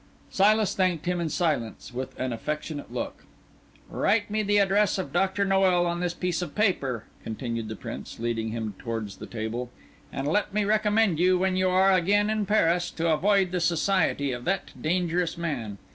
[0.31, 3.23] Silas thanked him in silence with an affectionate look.
[3.87, 8.17] "Write me the address of Doctor Noel on this piece of paper," continued the Prince,
[8.17, 9.69] leading him towards the table;
[10.11, 14.31] "and let me recommend you, when you are again in Paris, to avoid the society
[14.31, 15.77] of that dangerous man.